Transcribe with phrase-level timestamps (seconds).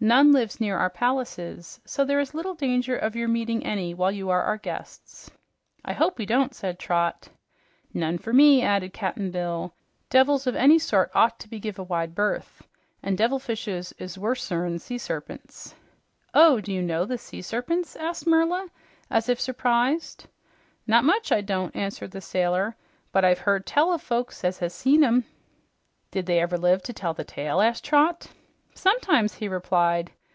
[0.00, 4.12] None lives near our palaces, so there is little danger of your meeting any while
[4.12, 5.28] you are our guests."
[5.84, 7.28] "I hope we won't," said Trot.
[7.92, 9.74] "None for me," added Cap'n Bill.
[10.08, 12.62] "Devils of any sort ought to be give a wide berth,
[13.02, 15.74] an' devilfish is worser ner sea serpents."
[16.32, 18.68] "Oh, do you know the sea serpents?" asked Merla
[19.10, 20.28] as if surprised.
[20.86, 22.76] "Not much I don't," answered the sailor,
[23.10, 25.24] "but I've heard tell of folks as has seen 'em."
[26.12, 28.28] "Did they ever live to tell the tale?" asked Trot.
[28.74, 30.12] "Sometimes," he replied.